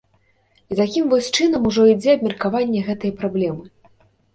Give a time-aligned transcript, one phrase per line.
[0.73, 3.75] І такім вось чынам ужо ідзе абмеркаванне гэтай праблемы.